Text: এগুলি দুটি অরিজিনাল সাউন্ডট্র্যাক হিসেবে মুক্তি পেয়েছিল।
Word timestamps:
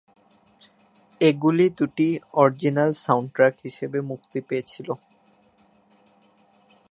এগুলি 1.21 1.65
দুটি 1.77 2.07
অরিজিনাল 2.35 2.91
সাউন্ডট্র্যাক 3.03 3.55
হিসেবে 3.65 3.99
মুক্তি 4.09 4.39
পেয়েছিল। 4.47 4.87